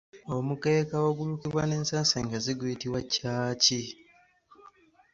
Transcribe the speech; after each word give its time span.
Omukeeka 0.35 0.95
ogulukibwa 1.09 1.63
n'ensansa 1.65 2.15
engazi 2.21 2.49
ennyo 2.51 2.59
guyitibwa 2.59 3.01
Ccaaci. 3.03 3.81